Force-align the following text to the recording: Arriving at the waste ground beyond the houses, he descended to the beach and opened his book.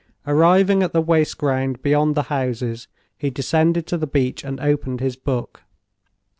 Arriving 0.25 0.81
at 0.81 0.93
the 0.93 0.99
waste 1.01 1.37
ground 1.37 1.79
beyond 1.83 2.15
the 2.15 2.23
houses, 2.23 2.87
he 3.19 3.29
descended 3.29 3.85
to 3.85 3.99
the 3.99 4.07
beach 4.07 4.43
and 4.43 4.59
opened 4.59 4.99
his 4.99 5.15
book. 5.15 5.61